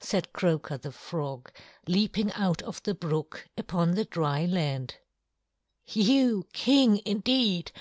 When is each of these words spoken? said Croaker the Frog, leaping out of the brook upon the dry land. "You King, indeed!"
said 0.00 0.32
Croaker 0.32 0.76
the 0.76 0.90
Frog, 0.90 1.52
leaping 1.86 2.32
out 2.32 2.60
of 2.62 2.82
the 2.82 2.92
brook 2.92 3.46
upon 3.56 3.92
the 3.94 4.04
dry 4.04 4.44
land. 4.44 4.96
"You 5.86 6.44
King, 6.52 7.00
indeed!" 7.06 7.70